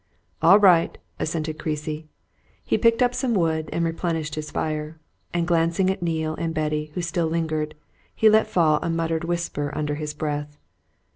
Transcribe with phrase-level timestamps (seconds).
[0.41, 2.07] "All right!" assented Creasy.
[2.65, 4.97] He picked up some wood and replenished his fire.
[5.31, 7.75] And glancing at Neale and Betty, who still lingered,
[8.15, 10.57] he let fall a muttered whisper under his breath.